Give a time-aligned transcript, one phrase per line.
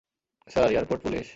[0.47, 1.27] Sir, airport police?